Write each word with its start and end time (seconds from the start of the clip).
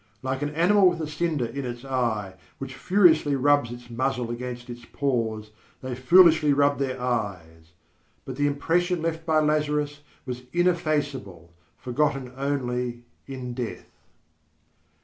Like 0.23 0.41
an 0.41 0.49
animal 0.55 0.89
with 0.89 0.99
a 0.99 1.05
cinder 1.05 1.45
in 1.45 1.63
its 1.63 1.85
eye 1.85 2.33
which 2.57 2.73
furiously 2.73 3.35
rubs 3.35 3.69
its 3.71 3.87
muzzle 3.91 4.31
against 4.31 4.67
its 4.67 4.83
paws, 4.83 5.51
they 5.83 5.93
foolishly 5.93 6.53
rubbed 6.53 6.79
their 6.79 6.99
eyes; 6.99 7.73
but 8.25 8.35
the 8.35 8.47
impression 8.47 9.03
left 9.03 9.27
by 9.27 9.39
Lazarus 9.39 9.99
was 10.25 10.41
ineffaceable, 10.53 11.53
forgotten 11.77 12.33
only 12.35 13.03
in 13.27 13.53
death. 13.53 13.91